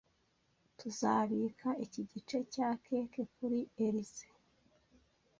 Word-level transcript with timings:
Tuzabika 0.77 1.69
iki 1.85 2.01
gice 2.11 2.37
cya 2.53 2.69
cake 2.85 3.21
kuri 3.35 3.59
Elyse. 3.85 4.27